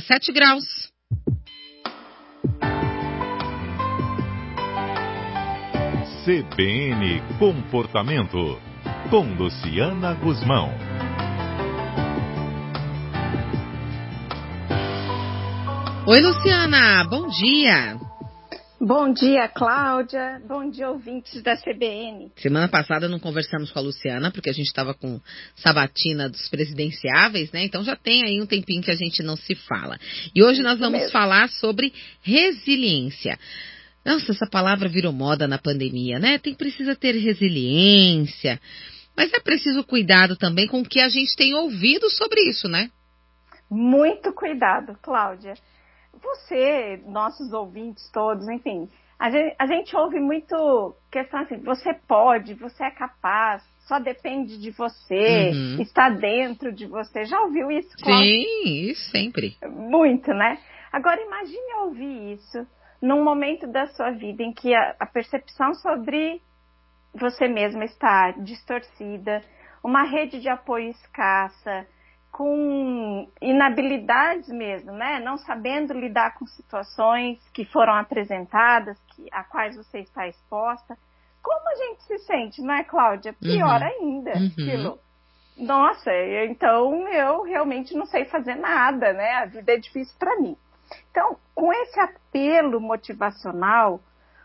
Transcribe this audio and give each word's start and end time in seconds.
7 0.00 0.32
graus. 0.32 0.64
CBN 6.24 7.20
Comportamento, 7.38 8.58
com 9.10 9.34
Luciana 9.34 10.14
Guzmão. 10.14 10.70
Oi, 16.06 16.20
Luciana, 16.20 17.04
bom 17.04 17.28
dia. 17.28 18.01
Bom 18.84 19.12
dia, 19.12 19.46
Cláudia. 19.46 20.42
Bom 20.44 20.68
dia, 20.68 20.90
ouvintes 20.90 21.40
da 21.40 21.56
CBN. 21.56 22.32
Semana 22.34 22.66
passada 22.66 23.08
não 23.08 23.20
conversamos 23.20 23.70
com 23.70 23.78
a 23.78 23.82
Luciana, 23.82 24.32
porque 24.32 24.50
a 24.50 24.52
gente 24.52 24.66
estava 24.66 24.92
com 24.92 25.20
sabatina 25.54 26.28
dos 26.28 26.48
presidenciáveis, 26.48 27.52
né? 27.52 27.62
Então 27.62 27.84
já 27.84 27.94
tem 27.94 28.24
aí 28.24 28.42
um 28.42 28.46
tempinho 28.46 28.82
que 28.82 28.90
a 28.90 28.96
gente 28.96 29.22
não 29.22 29.36
se 29.36 29.54
fala. 29.54 29.96
E 30.34 30.42
hoje 30.42 30.62
nós 30.62 30.80
vamos 30.80 31.12
falar 31.12 31.48
sobre 31.48 31.92
resiliência. 32.22 33.38
Nossa, 34.04 34.32
essa 34.32 34.48
palavra 34.50 34.88
virou 34.88 35.12
moda 35.12 35.46
na 35.46 35.58
pandemia, 35.58 36.18
né? 36.18 36.38
Tem 36.38 36.52
precisa 36.52 36.96
ter 36.96 37.14
resiliência. 37.14 38.60
Mas 39.16 39.32
é 39.32 39.38
preciso 39.38 39.84
cuidado 39.84 40.34
também 40.34 40.66
com 40.66 40.80
o 40.80 40.84
que 40.84 40.98
a 40.98 41.08
gente 41.08 41.36
tem 41.36 41.54
ouvido 41.54 42.10
sobre 42.10 42.40
isso, 42.50 42.66
né? 42.66 42.90
Muito 43.70 44.32
cuidado, 44.32 44.98
Cláudia. 45.00 45.54
Você, 46.20 47.02
nossos 47.06 47.52
ouvintes 47.52 48.10
todos, 48.10 48.48
enfim, 48.48 48.88
a 49.18 49.30
gente, 49.30 49.54
a 49.58 49.66
gente 49.66 49.96
ouve 49.96 50.18
muito 50.18 50.96
questão 51.10 51.40
assim, 51.40 51.58
você 51.58 51.94
pode, 51.94 52.54
você 52.54 52.84
é 52.84 52.90
capaz, 52.90 53.62
só 53.86 53.98
depende 53.98 54.58
de 54.58 54.70
você, 54.70 55.50
uhum. 55.52 55.80
está 55.80 56.08
dentro 56.08 56.72
de 56.72 56.86
você. 56.86 57.24
Já 57.24 57.40
ouviu 57.42 57.70
isso? 57.70 57.90
Sim, 57.98 58.90
isso 58.90 59.10
sempre. 59.10 59.56
Muito, 59.64 60.32
né? 60.34 60.58
Agora 60.92 61.20
imagine 61.20 61.74
ouvir 61.84 62.32
isso 62.32 62.66
num 63.00 63.22
momento 63.24 63.66
da 63.66 63.86
sua 63.88 64.10
vida 64.10 64.42
em 64.42 64.52
que 64.52 64.74
a, 64.74 64.96
a 64.98 65.06
percepção 65.06 65.74
sobre 65.74 66.40
você 67.14 67.46
mesma 67.46 67.84
está 67.84 68.30
distorcida, 68.32 69.42
uma 69.84 70.02
rede 70.02 70.40
de 70.40 70.48
apoio 70.48 70.90
escassa, 70.90 71.86
com 72.42 73.28
inabilidades 73.40 74.48
mesmo, 74.48 74.90
né? 74.90 75.20
Não 75.20 75.38
sabendo 75.38 75.92
lidar 75.92 76.34
com 76.34 76.44
situações 76.44 77.38
que 77.52 77.64
foram 77.64 77.94
apresentadas, 77.94 78.98
que, 79.14 79.28
a 79.30 79.44
quais 79.44 79.76
você 79.76 80.00
está 80.00 80.26
exposta. 80.26 80.98
Como 81.40 81.68
a 81.68 81.76
gente 81.76 82.02
se 82.02 82.18
sente, 82.18 82.60
não 82.60 82.74
é, 82.74 82.82
Cláudia? 82.82 83.32
Pior 83.32 83.80
uhum. 83.80 83.86
ainda, 83.86 84.32
uhum. 84.32 84.98
Nossa, 85.56 86.10
então 86.50 87.06
eu 87.06 87.42
realmente 87.42 87.94
não 87.94 88.06
sei 88.06 88.24
fazer 88.24 88.56
nada, 88.56 89.12
né? 89.12 89.34
A 89.34 89.44
vida 89.44 89.74
é 89.74 89.76
difícil 89.76 90.16
para 90.18 90.40
mim. 90.40 90.56
Então, 91.12 91.36
com 91.54 91.72
esse 91.72 92.00
apelo 92.00 92.80
motivacional, 92.80 94.00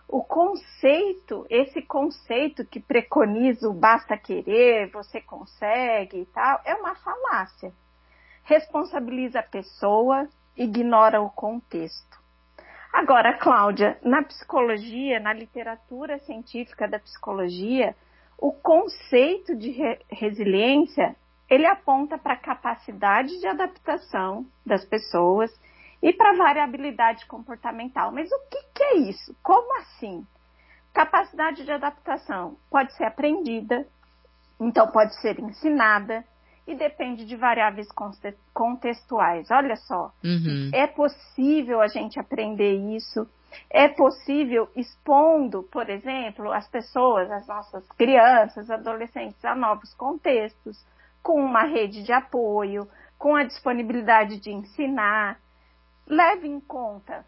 o 0.07 0.21
conceito, 0.21 1.47
esse 1.49 1.81
conceito 1.81 2.63
que 2.63 2.79
preconiza 2.79 3.67
o 3.67 3.73
basta 3.73 4.15
querer, 4.15 4.91
você 4.91 5.19
consegue 5.19 6.19
e 6.21 6.25
tal, 6.27 6.61
é 6.63 6.75
uma 6.75 6.93
falácia. 6.93 7.73
Responsabiliza 8.47 9.41
a 9.41 9.43
pessoa, 9.43 10.25
ignora 10.55 11.19
o 11.19 11.29
contexto. 11.29 12.17
Agora, 12.93 13.33
Cláudia, 13.33 13.99
na 14.01 14.23
psicologia, 14.23 15.19
na 15.19 15.33
literatura 15.33 16.17
científica 16.19 16.87
da 16.87 16.97
psicologia, 16.97 17.93
o 18.37 18.53
conceito 18.53 19.53
de 19.53 19.71
re 19.71 19.99
resiliência, 20.09 21.13
ele 21.49 21.65
aponta 21.65 22.17
para 22.17 22.35
a 22.35 22.39
capacidade 22.39 23.37
de 23.37 23.45
adaptação 23.45 24.45
das 24.65 24.85
pessoas 24.85 25.51
e 26.01 26.13
para 26.13 26.37
variabilidade 26.37 27.25
comportamental. 27.25 28.13
Mas 28.13 28.31
o 28.31 28.39
que, 28.49 28.63
que 28.73 28.83
é 28.83 28.95
isso? 28.95 29.35
Como 29.43 29.77
assim? 29.79 30.25
Capacidade 30.93 31.65
de 31.65 31.71
adaptação 31.73 32.55
pode 32.69 32.93
ser 32.93 33.03
aprendida, 33.03 33.85
então 34.57 34.87
pode 34.87 35.19
ser 35.19 35.37
ensinada 35.37 36.23
e 36.67 36.75
depende 36.75 37.25
de 37.25 37.35
variáveis 37.37 37.87
contextuais. 38.53 39.49
Olha 39.49 39.77
só, 39.77 40.11
uhum. 40.21 40.69
é 40.73 40.85
possível 40.85 41.79
a 41.79 41.87
gente 41.87 42.19
aprender 42.19 42.73
isso. 42.93 43.25
É 43.69 43.87
possível 43.87 44.69
expondo, 44.75 45.63
por 45.63 45.89
exemplo, 45.89 46.51
as 46.51 46.67
pessoas, 46.67 47.31
as 47.31 47.47
nossas 47.47 47.87
crianças, 47.93 48.69
adolescentes 48.69 49.43
a 49.45 49.55
novos 49.55 49.93
contextos, 49.93 50.85
com 51.23 51.41
uma 51.41 51.63
rede 51.63 52.03
de 52.03 52.11
apoio, 52.11 52.87
com 53.17 53.35
a 53.35 53.45
disponibilidade 53.45 54.37
de 54.37 54.51
ensinar, 54.51 55.39
leve 56.05 56.47
em 56.47 56.59
conta 56.59 57.25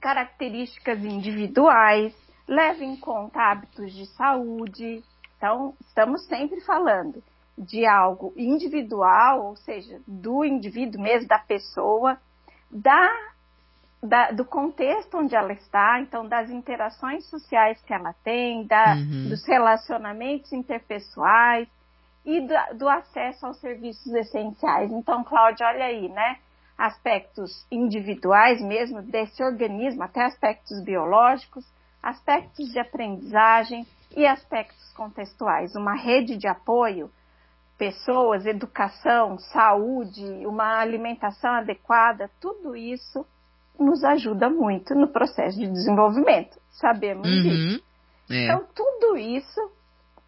características 0.00 1.04
individuais, 1.04 2.14
leve 2.46 2.84
em 2.84 2.96
conta 2.96 3.40
hábitos 3.40 3.92
de 3.92 4.06
saúde. 4.06 5.02
Então, 5.36 5.74
estamos 5.80 6.24
sempre 6.26 6.60
falando 6.60 7.22
de 7.56 7.86
algo 7.86 8.32
individual, 8.36 9.46
ou 9.46 9.56
seja, 9.56 10.00
do 10.06 10.44
indivíduo 10.44 11.00
mesmo, 11.00 11.28
da 11.28 11.38
pessoa, 11.38 12.18
da, 12.70 13.10
da, 14.02 14.30
do 14.32 14.44
contexto 14.44 15.18
onde 15.18 15.36
ela 15.36 15.52
está, 15.52 16.00
então 16.00 16.26
das 16.26 16.50
interações 16.50 17.24
sociais 17.26 17.80
que 17.82 17.94
ela 17.94 18.12
tem, 18.24 18.66
da, 18.66 18.94
uhum. 18.94 19.28
dos 19.28 19.46
relacionamentos 19.46 20.52
interpessoais 20.52 21.68
e 22.24 22.40
do, 22.40 22.78
do 22.78 22.88
acesso 22.88 23.46
aos 23.46 23.60
serviços 23.60 24.12
essenciais. 24.12 24.90
Então, 24.90 25.22
Cláudia, 25.22 25.66
olha 25.66 25.84
aí, 25.84 26.08
né? 26.08 26.38
aspectos 26.76 27.66
individuais 27.70 28.60
mesmo 28.60 29.00
desse 29.02 29.42
organismo, 29.42 30.02
até 30.02 30.24
aspectos 30.24 30.82
biológicos, 30.82 31.64
aspectos 32.02 32.70
de 32.70 32.78
aprendizagem 32.78 33.86
e 34.16 34.26
aspectos 34.26 34.92
contextuais. 34.92 35.74
Uma 35.74 35.94
rede 35.94 36.36
de 36.36 36.46
apoio, 36.46 37.10
pessoas, 37.78 38.46
educação, 38.46 39.38
saúde, 39.38 40.24
uma 40.46 40.78
alimentação 40.78 41.52
adequada, 41.52 42.30
tudo 42.40 42.76
isso 42.76 43.26
nos 43.78 44.04
ajuda 44.04 44.48
muito 44.48 44.94
no 44.94 45.08
processo 45.08 45.58
de 45.58 45.66
desenvolvimento. 45.66 46.58
Sabemos 46.70 47.26
uhum. 47.28 47.42
disso. 47.42 47.84
É. 48.30 48.44
Então, 48.44 48.64
tudo 48.74 49.16
isso 49.16 49.60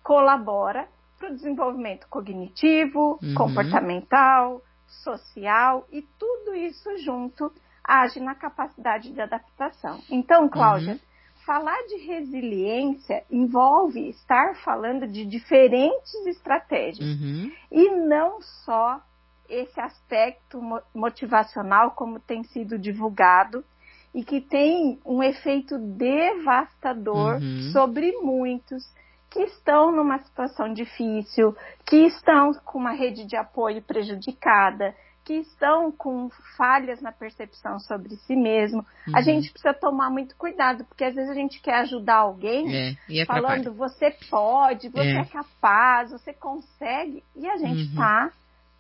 colabora 0.02 0.88
para 1.18 1.30
o 1.30 1.34
desenvolvimento 1.34 2.06
cognitivo, 2.08 3.18
uhum. 3.22 3.34
comportamental, 3.34 4.60
social 4.86 5.86
e 5.90 6.02
tudo 6.18 6.54
isso 6.54 6.96
junto 6.98 7.52
age 7.82 8.20
na 8.20 8.34
capacidade 8.34 9.12
de 9.12 9.20
adaptação. 9.20 10.00
Então, 10.10 10.48
Cláudia, 10.48 10.94
uhum. 10.94 11.00
Falar 11.46 11.80
de 11.86 11.96
resiliência 11.98 13.22
envolve 13.30 14.10
estar 14.10 14.56
falando 14.56 15.06
de 15.06 15.24
diferentes 15.24 16.26
estratégias 16.26 17.08
uhum. 17.08 17.52
e 17.70 17.90
não 17.90 18.42
só 18.42 19.00
esse 19.48 19.80
aspecto 19.80 20.60
motivacional 20.92 21.92
como 21.92 22.18
tem 22.18 22.42
sido 22.42 22.76
divulgado 22.76 23.64
e 24.12 24.24
que 24.24 24.40
tem 24.40 24.98
um 25.04 25.22
efeito 25.22 25.78
devastador 25.78 27.36
uhum. 27.36 27.70
sobre 27.72 28.10
muitos 28.16 28.84
que 29.30 29.42
estão 29.42 29.92
numa 29.92 30.18
situação 30.18 30.72
difícil, 30.72 31.54
que 31.84 32.06
estão 32.06 32.54
com 32.64 32.78
uma 32.78 32.92
rede 32.92 33.24
de 33.24 33.36
apoio 33.36 33.82
prejudicada, 33.82 34.96
que 35.26 35.34
estão 35.34 35.90
com 35.90 36.30
falhas 36.56 37.00
na 37.02 37.10
percepção 37.10 37.80
sobre 37.80 38.14
si 38.14 38.36
mesmo. 38.36 38.86
Uhum. 39.08 39.16
A 39.16 39.20
gente 39.22 39.50
precisa 39.50 39.74
tomar 39.74 40.08
muito 40.08 40.36
cuidado, 40.36 40.84
porque 40.84 41.02
às 41.02 41.16
vezes 41.16 41.28
a 41.28 41.34
gente 41.34 41.60
quer 41.60 41.80
ajudar 41.80 42.18
alguém 42.18 42.96
é, 43.10 43.24
falando 43.26 43.74
você 43.74 44.16
pode, 44.30 44.88
você 44.88 45.00
é. 45.00 45.18
é. 45.18 45.24
capaz, 45.24 46.12
você 46.12 46.32
consegue, 46.32 47.24
e 47.34 47.48
a 47.48 47.56
gente 47.56 47.90
está 47.90 48.26
uhum. 48.26 48.30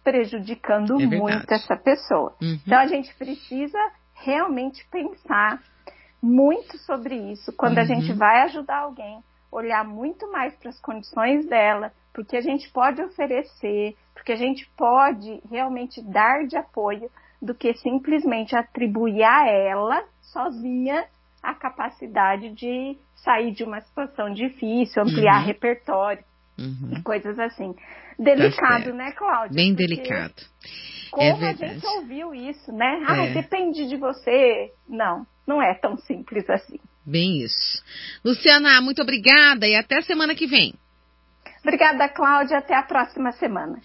prejudicando 0.04 1.00
é 1.00 1.06
muito 1.06 1.52
essa 1.52 1.76
pessoa. 1.76 2.32
Uhum. 2.40 2.60
Então 2.64 2.78
a 2.78 2.86
gente 2.86 3.12
precisa 3.16 3.78
realmente 4.14 4.86
pensar 4.88 5.60
muito 6.22 6.78
sobre 6.78 7.16
isso 7.32 7.52
quando 7.54 7.78
a 7.78 7.84
gente 7.84 8.12
uhum. 8.12 8.18
vai 8.18 8.42
ajudar 8.42 8.78
alguém 8.78 9.20
olhar 9.50 9.84
muito 9.84 10.30
mais 10.30 10.54
para 10.54 10.70
as 10.70 10.80
condições 10.80 11.46
dela, 11.46 11.92
porque 12.16 12.34
a 12.34 12.40
gente 12.40 12.70
pode 12.70 13.02
oferecer, 13.02 13.94
porque 14.14 14.32
a 14.32 14.36
gente 14.36 14.66
pode 14.74 15.38
realmente 15.50 16.00
dar 16.00 16.46
de 16.46 16.56
apoio, 16.56 17.10
do 17.42 17.54
que 17.54 17.74
simplesmente 17.74 18.56
atribuir 18.56 19.22
a 19.22 19.46
ela 19.46 20.02
sozinha 20.22 21.04
a 21.42 21.54
capacidade 21.54 22.48
de 22.54 22.96
sair 23.16 23.52
de 23.52 23.62
uma 23.62 23.82
situação 23.82 24.32
difícil, 24.32 25.02
ampliar 25.02 25.40
uhum. 25.40 25.46
repertório 25.46 26.24
uhum. 26.58 26.94
e 26.96 27.02
coisas 27.02 27.38
assim. 27.38 27.74
Delicado, 28.18 28.86
tá 28.86 28.92
né, 28.92 29.12
Cláudia? 29.12 29.54
Bem 29.54 29.74
porque 29.74 29.86
delicado. 29.86 30.42
Como 31.10 31.44
é 31.44 31.50
a 31.50 31.52
gente 31.52 31.86
ouviu 31.86 32.34
isso, 32.34 32.72
né? 32.72 33.04
Ah, 33.06 33.26
é. 33.26 33.34
depende 33.34 33.86
de 33.86 33.96
você. 33.96 34.72
Não, 34.88 35.26
não 35.46 35.60
é 35.60 35.74
tão 35.74 35.98
simples 35.98 36.48
assim. 36.48 36.80
Bem 37.04 37.42
isso. 37.42 37.82
Luciana, 38.24 38.80
muito 38.80 39.02
obrigada 39.02 39.68
e 39.68 39.76
até 39.76 40.00
semana 40.00 40.34
que 40.34 40.46
vem. 40.46 40.74
Obrigada, 41.66 42.08
Cláudia. 42.08 42.58
Até 42.58 42.76
a 42.76 42.82
próxima 42.84 43.32
semana. 43.32 43.82